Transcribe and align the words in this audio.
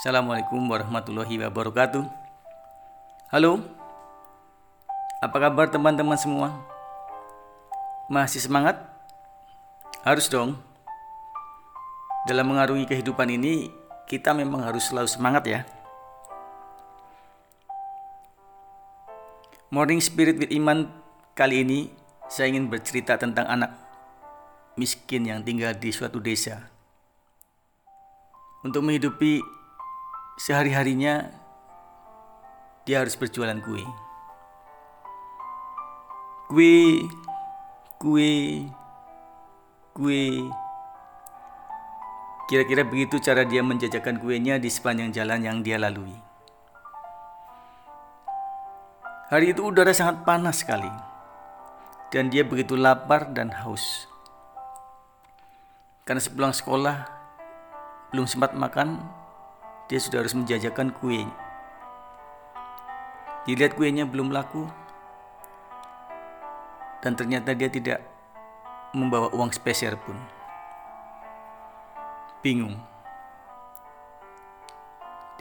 Assalamualaikum 0.00 0.64
warahmatullahi 0.64 1.36
wabarakatuh. 1.44 2.00
Halo, 3.36 3.60
apa 5.20 5.36
kabar 5.36 5.68
teman-teman 5.68 6.16
semua? 6.16 6.56
Masih 8.08 8.40
semangat? 8.40 8.80
Harus 10.00 10.24
dong. 10.32 10.56
Dalam 12.24 12.48
mengarungi 12.48 12.88
kehidupan 12.88 13.28
ini, 13.28 13.68
kita 14.08 14.32
memang 14.32 14.64
harus 14.64 14.88
selalu 14.88 15.04
semangat 15.04 15.44
ya. 15.44 15.60
Morning 19.68 20.00
Spirit 20.00 20.40
with 20.40 20.48
Iman 20.48 20.88
kali 21.36 21.60
ini 21.60 21.92
saya 22.24 22.48
ingin 22.48 22.72
bercerita 22.72 23.20
tentang 23.20 23.44
anak 23.44 23.76
miskin 24.80 25.28
yang 25.28 25.44
tinggal 25.44 25.76
di 25.76 25.92
suatu 25.92 26.24
desa. 26.24 26.72
Untuk 28.64 28.80
menghidupi 28.80 29.59
sehari-harinya 30.40 31.28
dia 32.88 33.04
harus 33.04 33.12
berjualan 33.12 33.60
kue. 33.60 33.84
Kue, 36.48 37.04
kue, 38.00 38.64
kue. 39.92 40.24
Kira-kira 42.48 42.82
begitu 42.88 43.20
cara 43.20 43.44
dia 43.44 43.60
menjajakan 43.60 44.16
kuenya 44.18 44.56
di 44.56 44.72
sepanjang 44.72 45.12
jalan 45.12 45.44
yang 45.44 45.58
dia 45.60 45.76
lalui. 45.76 46.16
Hari 49.30 49.54
itu 49.54 49.62
udara 49.62 49.94
sangat 49.94 50.24
panas 50.26 50.64
sekali. 50.64 50.90
Dan 52.10 52.32
dia 52.32 52.42
begitu 52.42 52.74
lapar 52.74 53.30
dan 53.30 53.54
haus. 53.62 54.10
Karena 56.02 56.18
sepulang 56.18 56.50
sekolah 56.50 57.06
belum 58.10 58.26
sempat 58.26 58.58
makan, 58.58 59.19
dia 59.90 59.98
sudah 59.98 60.22
harus 60.22 60.38
menjajakan 60.38 60.94
kue. 60.94 61.26
Dilihat 63.42 63.74
kuenya 63.74 64.06
belum 64.06 64.30
laku, 64.30 64.70
dan 67.02 67.18
ternyata 67.18 67.50
dia 67.58 67.66
tidak 67.66 67.98
membawa 68.94 69.34
uang 69.34 69.50
spesial 69.50 69.98
pun. 69.98 70.14
Bingung. 72.38 72.78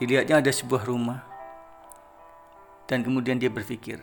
Dilihatnya 0.02 0.42
ada 0.42 0.50
sebuah 0.50 0.82
rumah, 0.90 1.22
dan 2.90 3.06
kemudian 3.06 3.38
dia 3.38 3.54
berpikir, 3.54 4.02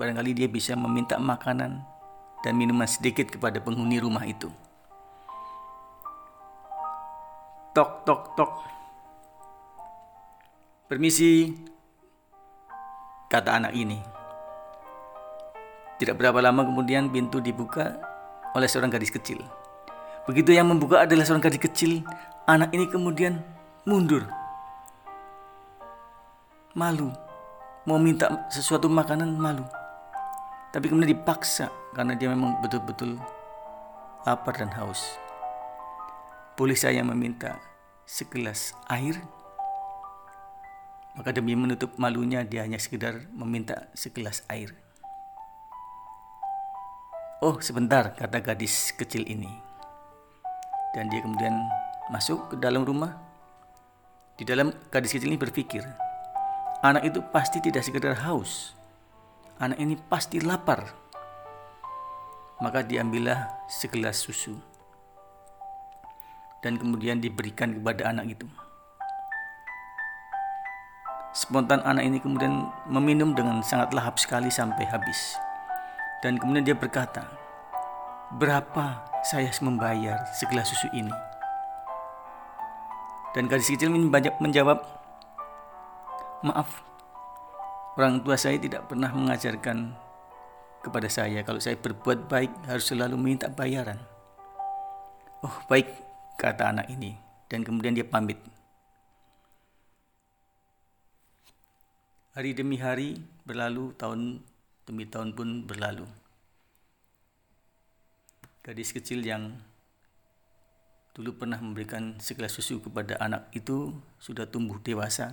barangkali 0.00 0.32
dia 0.32 0.48
bisa 0.48 0.72
meminta 0.72 1.20
makanan 1.20 1.84
dan 2.40 2.52
minuman 2.56 2.88
sedikit 2.88 3.28
kepada 3.28 3.60
penghuni 3.60 4.00
rumah 4.00 4.24
itu. 4.24 4.48
Tok, 7.76 8.08
tok, 8.08 8.22
tok. 8.40 8.52
Permisi, 10.86 11.50
kata 13.26 13.58
anak 13.58 13.74
ini. 13.74 13.98
Tidak 15.98 16.14
berapa 16.14 16.38
lama 16.38 16.62
kemudian 16.62 17.10
pintu 17.10 17.42
dibuka 17.42 17.98
oleh 18.54 18.70
seorang 18.70 18.94
gadis 18.94 19.10
kecil. 19.10 19.42
Begitu 20.30 20.54
yang 20.54 20.70
membuka 20.70 21.02
adalah 21.02 21.26
seorang 21.26 21.42
gadis 21.42 21.58
kecil, 21.58 22.06
anak 22.46 22.70
ini 22.70 22.86
kemudian 22.86 23.42
mundur. 23.82 24.30
Malu, 26.78 27.10
mau 27.82 27.98
minta 27.98 28.46
sesuatu 28.46 28.86
makanan 28.86 29.34
malu. 29.34 29.66
Tapi 30.70 30.86
kemudian 30.86 31.18
dipaksa 31.18 31.66
karena 31.98 32.14
dia 32.14 32.30
memang 32.30 32.62
betul-betul 32.62 33.18
lapar 34.22 34.54
dan 34.54 34.70
haus. 34.78 35.18
Boleh 36.54 36.78
saya 36.78 37.02
meminta 37.02 37.58
segelas 38.06 38.70
air? 38.86 39.18
Maka 41.16 41.32
demi 41.32 41.56
menutup 41.56 41.96
malunya 41.96 42.44
dia 42.44 42.60
hanya 42.60 42.76
sekedar 42.76 43.24
meminta 43.32 43.88
segelas 43.96 44.44
air. 44.52 44.76
Oh 47.40 47.56
sebentar 47.60 48.12
kata 48.12 48.44
gadis 48.44 48.92
kecil 48.92 49.24
ini. 49.24 49.48
Dan 50.92 51.08
dia 51.08 51.24
kemudian 51.24 51.56
masuk 52.12 52.52
ke 52.52 52.54
dalam 52.60 52.84
rumah. 52.84 53.16
Di 54.36 54.44
dalam 54.44 54.72
gadis 54.92 55.16
kecil 55.16 55.32
ini 55.32 55.40
berpikir, 55.40 55.80
anak 56.84 57.08
itu 57.08 57.24
pasti 57.32 57.64
tidak 57.64 57.84
sekedar 57.84 58.16
haus. 58.28 58.76
Anak 59.56 59.80
ini 59.80 59.96
pasti 59.96 60.40
lapar. 60.40 60.84
Maka 62.60 62.84
diambillah 62.84 63.68
segelas 63.72 64.20
susu. 64.20 64.56
Dan 66.60 66.76
kemudian 66.76 67.20
diberikan 67.20 67.72
kepada 67.76 68.12
anak 68.12 68.36
itu. 68.36 68.48
Spontan 71.36 71.84
anak 71.84 72.00
ini 72.00 72.16
kemudian 72.16 72.64
meminum 72.88 73.36
dengan 73.36 73.60
sangat 73.60 73.92
lahap 73.92 74.16
sekali 74.16 74.48
sampai 74.48 74.88
habis. 74.88 75.36
Dan 76.24 76.40
kemudian 76.40 76.64
dia 76.64 76.72
berkata, 76.72 77.28
"Berapa 78.40 79.04
saya 79.20 79.52
membayar 79.60 80.24
segelas 80.32 80.72
susu 80.72 80.88
ini?" 80.96 81.12
Dan 83.36 83.52
gadis 83.52 83.68
kecil 83.68 83.92
ini 83.92 84.08
banyak 84.08 84.32
menjawab, 84.40 84.80
"Maaf, 86.40 86.80
orang 88.00 88.24
tua 88.24 88.40
saya 88.40 88.56
tidak 88.56 88.88
pernah 88.88 89.12
mengajarkan 89.12 89.92
kepada 90.80 91.08
saya 91.12 91.44
kalau 91.44 91.60
saya 91.60 91.76
berbuat 91.76 92.32
baik 92.32 92.64
harus 92.64 92.88
selalu 92.88 93.20
minta 93.20 93.52
bayaran." 93.52 94.00
"Oh, 95.44 95.52
baik," 95.68 96.00
kata 96.40 96.72
anak 96.72 96.88
ini, 96.88 97.12
dan 97.52 97.60
kemudian 97.60 97.92
dia 97.92 98.08
pamit. 98.08 98.55
Hari 102.36 102.52
demi 102.52 102.76
hari 102.76 103.16
berlalu, 103.48 103.96
tahun 103.96 104.44
demi 104.84 105.08
tahun 105.08 105.32
pun 105.32 105.64
berlalu. 105.64 106.04
Gadis 108.60 108.92
kecil 108.92 109.24
yang 109.24 109.56
dulu 111.16 111.32
pernah 111.32 111.56
memberikan 111.56 112.20
segelas 112.20 112.52
susu 112.52 112.84
kepada 112.84 113.16
anak 113.24 113.48
itu 113.56 113.88
sudah 114.20 114.44
tumbuh 114.44 114.76
dewasa 114.84 115.32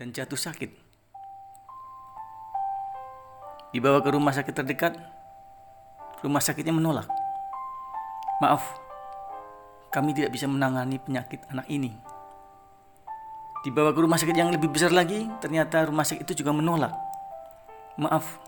dan 0.00 0.16
jatuh 0.16 0.40
sakit. 0.40 0.72
Dibawa 3.76 4.00
ke 4.00 4.16
rumah 4.16 4.32
sakit 4.32 4.64
terdekat, 4.64 4.96
rumah 6.24 6.40
sakitnya 6.40 6.72
menolak. 6.72 7.04
Maaf, 8.40 8.64
kami 9.92 10.16
tidak 10.16 10.32
bisa 10.32 10.48
menangani 10.48 10.96
penyakit 10.96 11.44
anak 11.52 11.68
ini. 11.68 11.92
Dibawa 13.60 13.92
ke 13.92 14.00
rumah 14.00 14.16
sakit 14.16 14.32
yang 14.32 14.48
lebih 14.48 14.72
besar 14.72 14.88
lagi, 14.88 15.28
ternyata 15.44 15.84
rumah 15.84 16.08
sakit 16.08 16.24
itu 16.24 16.40
juga 16.40 16.56
menolak. 16.56 16.96
Maaf, 18.00 18.40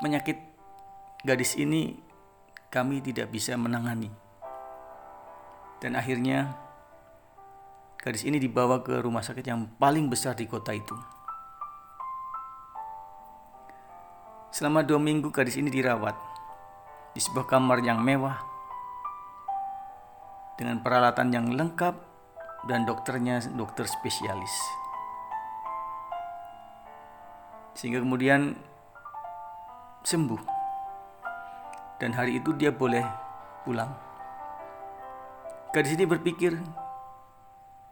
penyakit 0.00 0.40
gadis 1.20 1.60
ini 1.60 2.00
kami 2.72 3.04
tidak 3.04 3.28
bisa 3.28 3.60
menangani. 3.60 4.08
Dan 5.76 5.92
akhirnya 5.92 6.56
gadis 8.00 8.24
ini 8.24 8.40
dibawa 8.40 8.80
ke 8.80 8.96
rumah 8.96 9.20
sakit 9.20 9.44
yang 9.44 9.68
paling 9.76 10.08
besar 10.08 10.32
di 10.32 10.48
kota 10.48 10.72
itu. 10.72 10.96
Selama 14.56 14.80
dua 14.80 14.96
minggu 14.96 15.28
gadis 15.28 15.60
ini 15.60 15.68
dirawat 15.68 16.16
di 17.12 17.20
sebuah 17.20 17.44
kamar 17.44 17.84
yang 17.84 18.00
mewah 18.00 18.40
dengan 20.56 20.80
peralatan 20.80 21.28
yang 21.28 21.46
lengkap 21.52 22.09
dan 22.68 22.84
dokternya 22.84 23.40
dokter 23.56 23.88
spesialis. 23.88 24.52
Sehingga 27.72 28.04
kemudian 28.04 28.58
sembuh. 30.04 30.42
Dan 32.00 32.16
hari 32.16 32.40
itu 32.40 32.56
dia 32.56 32.72
boleh 32.72 33.04
pulang. 33.64 33.92
Gadis 35.70 35.94
ini 35.94 36.08
berpikir, 36.08 36.56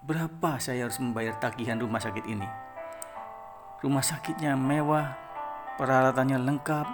berapa 0.02 0.58
saya 0.58 0.88
harus 0.88 0.98
membayar 0.98 1.36
tagihan 1.38 1.78
rumah 1.78 2.02
sakit 2.02 2.24
ini? 2.26 2.48
Rumah 3.78 4.02
sakitnya 4.02 4.58
mewah, 4.58 5.14
peralatannya 5.78 6.42
lengkap, 6.42 6.86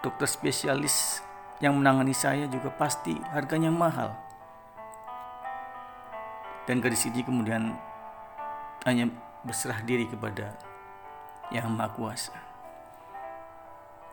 dokter 0.00 0.24
spesialis 0.24 1.20
yang 1.60 1.76
menangani 1.76 2.16
saya 2.16 2.48
juga 2.48 2.72
pasti 2.72 3.12
harganya 3.30 3.68
mahal. 3.68 4.16
Dan 6.62 6.78
gadis 6.78 7.06
ini 7.10 7.26
kemudian 7.26 7.74
hanya 8.86 9.10
berserah 9.42 9.82
diri 9.82 10.06
kepada 10.06 10.54
Yang 11.50 11.68
Maha 11.74 11.90
Kuasa. 11.94 12.36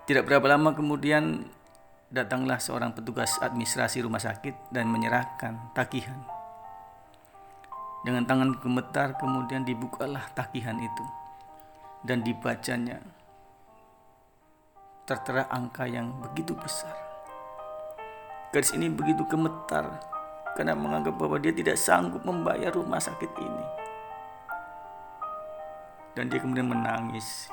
Tidak 0.09 0.25
berapa 0.25 0.49
lama 0.49 0.73
kemudian 0.73 1.45
datanglah 2.09 2.57
seorang 2.57 2.97
petugas 2.97 3.37
administrasi 3.37 4.01
rumah 4.01 4.17
sakit 4.17 4.73
dan 4.73 4.89
menyerahkan 4.89 5.69
tagihan. 5.77 6.17
Dengan 8.01 8.25
tangan 8.25 8.57
gemetar 8.57 9.13
kemudian 9.21 9.61
dibukalah 9.61 10.25
tagihan 10.33 10.73
itu 10.81 11.05
dan 12.01 12.25
dibacanya 12.25 12.97
tertera 15.05 15.45
angka 15.53 15.85
yang 15.85 16.09
begitu 16.17 16.57
besar. 16.57 16.97
Gadis 18.49 18.73
ini 18.73 18.89
begitu 18.89 19.21
gemetar 19.29 20.01
karena 20.59 20.75
menganggap 20.75 21.15
bahwa 21.15 21.39
dia 21.39 21.55
tidak 21.55 21.79
sanggup 21.79 22.19
membayar 22.27 22.67
rumah 22.75 22.99
sakit 22.99 23.31
ini. 23.39 23.65
Dan 26.19 26.27
dia 26.27 26.43
kemudian 26.43 26.67
menangis. 26.67 27.47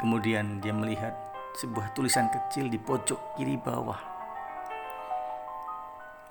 Kemudian 0.00 0.64
dia 0.64 0.72
melihat 0.72 1.12
sebuah 1.60 1.92
tulisan 1.92 2.32
kecil 2.32 2.72
di 2.72 2.80
pojok 2.80 3.36
kiri 3.36 3.60
bawah. 3.60 4.00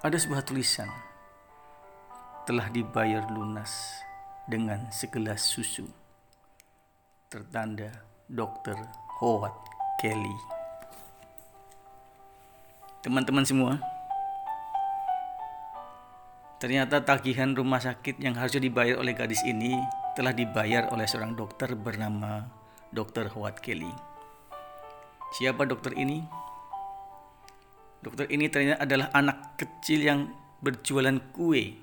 Ada 0.02 0.18
sebuah 0.18 0.42
tulisan 0.42 0.90
telah 2.50 2.66
dibayar 2.74 3.30
lunas 3.30 4.02
dengan 4.50 4.90
segelas 4.90 5.46
susu. 5.46 5.86
Tertanda 7.30 7.94
Dr. 8.26 8.90
Howard 9.22 9.54
Kelly. 10.02 10.53
Teman-teman 13.04 13.44
semua, 13.44 13.84
ternyata 16.56 17.04
tagihan 17.04 17.52
rumah 17.52 17.84
sakit 17.84 18.16
yang 18.16 18.32
harusnya 18.40 18.64
dibayar 18.64 18.96
oleh 18.96 19.12
gadis 19.12 19.44
ini 19.44 19.76
telah 20.16 20.32
dibayar 20.32 20.88
oleh 20.88 21.04
seorang 21.04 21.36
dokter 21.36 21.76
bernama 21.76 22.48
Dr. 22.96 23.28
Howard 23.36 23.60
Kelly. 23.60 23.92
Siapa 25.36 25.68
dokter 25.68 26.00
ini? 26.00 26.24
Dokter 28.00 28.32
ini 28.32 28.48
ternyata 28.48 28.88
adalah 28.88 29.12
anak 29.12 29.60
kecil 29.60 30.00
yang 30.00 30.20
berjualan 30.64 31.20
kue 31.36 31.76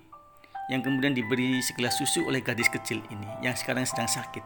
yang 0.72 0.80
kemudian 0.80 1.12
diberi 1.12 1.60
segelas 1.60 2.00
susu 2.00 2.24
oleh 2.24 2.40
gadis 2.40 2.72
kecil 2.72 3.04
ini 3.12 3.28
yang 3.44 3.52
sekarang 3.52 3.84
sedang 3.84 4.08
sakit. 4.08 4.40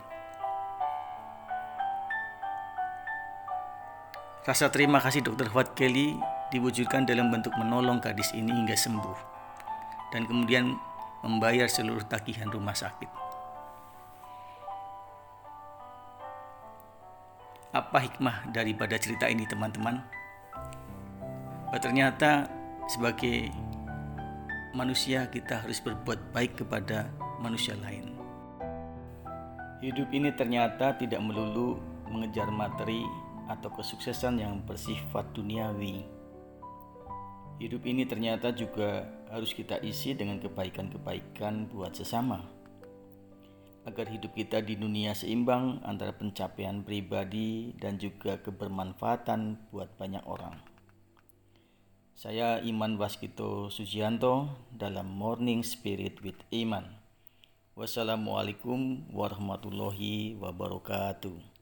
Rasa 4.43 4.75
terima 4.75 4.99
kasih 4.99 5.23
Dr. 5.23 5.55
Howard 5.55 5.79
Kelly 5.79 6.19
diwujudkan 6.55 7.03
dalam 7.03 7.35
bentuk 7.35 7.51
menolong 7.59 7.99
gadis 7.99 8.31
ini 8.31 8.55
hingga 8.55 8.79
sembuh 8.79 9.19
dan 10.15 10.31
kemudian 10.31 10.79
membayar 11.27 11.67
seluruh 11.67 12.07
tagihan 12.07 12.47
rumah 12.47 12.79
sakit. 12.79 13.11
Apa 17.75 18.07
hikmah 18.07 18.55
daripada 18.55 18.95
cerita 18.95 19.27
ini 19.27 19.43
teman-teman? 19.51 19.99
Ternyata 21.75 22.47
sebagai 22.87 23.51
manusia 24.79 25.27
kita 25.27 25.67
harus 25.67 25.83
berbuat 25.83 26.31
baik 26.31 26.63
kepada 26.63 27.11
manusia 27.43 27.75
lain. 27.83 28.15
Hidup 29.83 30.07
ini 30.15 30.31
ternyata 30.39 30.95
tidak 30.95 31.19
melulu 31.19 31.83
mengejar 32.07 32.47
materi 32.47 33.03
atau 33.51 33.75
kesuksesan 33.75 34.39
yang 34.39 34.63
bersifat 34.63 35.27
duniawi. 35.35 36.14
Hidup 37.63 37.87
ini 37.87 38.03
ternyata 38.03 38.51
juga 38.51 39.07
harus 39.31 39.55
kita 39.55 39.79
isi 39.79 40.11
dengan 40.19 40.43
kebaikan-kebaikan 40.43 41.71
buat 41.71 41.95
sesama. 41.95 42.43
Agar 43.87 44.11
hidup 44.11 44.35
kita 44.35 44.59
di 44.59 44.75
dunia 44.75 45.15
seimbang 45.15 45.79
antara 45.87 46.11
pencapaian 46.11 46.83
pribadi 46.83 47.71
dan 47.79 48.01
juga 48.01 48.43
kebermanfaatan 48.43 49.71
buat 49.71 49.95
banyak 49.95 50.25
orang. 50.27 50.59
Saya 52.15 52.59
Iman 52.59 52.99
Waskito 52.99 53.71
Sujianto 53.71 54.51
dalam 54.75 55.15
Morning 55.15 55.63
Spirit 55.63 56.27
with 56.27 56.39
Iman. 56.51 56.91
Wassalamualaikum 57.79 59.11
warahmatullahi 59.15 60.39
wabarakatuh. 60.39 61.54